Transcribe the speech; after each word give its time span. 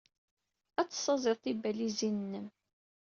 Ad 0.79 0.87
tessaẓyed 0.89 1.39
tibalizin-nnem. 1.41 2.47